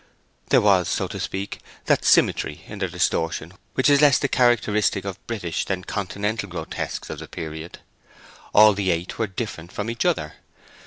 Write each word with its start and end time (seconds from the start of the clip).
There 0.49 0.61
was, 0.61 0.87
so 0.89 1.07
to 1.09 1.19
speak, 1.19 1.59
that 1.85 2.03
symmetry 2.03 2.63
in 2.65 2.79
their 2.79 2.89
distortion 2.89 3.53
which 3.75 3.87
is 3.87 4.01
less 4.01 4.17
the 4.17 4.27
characteristic 4.27 5.05
of 5.05 5.19
British 5.27 5.63
than 5.63 5.81
of 5.81 5.85
Continental 5.85 6.49
grotesques 6.49 7.11
of 7.11 7.19
the 7.19 7.27
period. 7.27 7.77
All 8.51 8.73
the 8.73 8.89
eight 8.89 9.19
were 9.19 9.27
different 9.27 9.71
from 9.71 9.91
each 9.91 10.03
other. 10.03 10.37